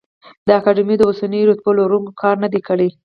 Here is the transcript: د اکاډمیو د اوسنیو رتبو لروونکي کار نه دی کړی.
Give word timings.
د 0.47 0.49
اکاډمیو 0.59 0.99
د 0.99 1.03
اوسنیو 1.09 1.49
رتبو 1.49 1.71
لروونکي 1.79 2.13
کار 2.21 2.35
نه 2.43 2.49
دی 2.53 2.61
کړی. 2.67 2.89